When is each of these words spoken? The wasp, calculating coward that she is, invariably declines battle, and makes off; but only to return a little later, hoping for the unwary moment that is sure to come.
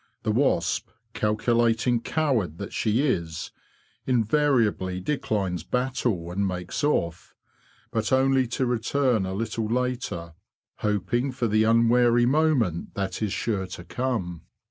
The 0.23 0.31
wasp, 0.31 0.89
calculating 1.13 2.01
coward 2.01 2.57
that 2.57 2.73
she 2.73 3.05
is, 3.05 3.51
invariably 4.07 4.99
declines 4.99 5.61
battle, 5.61 6.31
and 6.31 6.47
makes 6.47 6.83
off; 6.83 7.35
but 7.91 8.11
only 8.11 8.47
to 8.47 8.65
return 8.65 9.27
a 9.27 9.33
little 9.35 9.67
later, 9.67 10.33
hoping 10.77 11.31
for 11.31 11.47
the 11.47 11.65
unwary 11.65 12.25
moment 12.25 12.95
that 12.95 13.21
is 13.21 13.31
sure 13.31 13.67
to 13.67 13.83
come. 13.83 14.41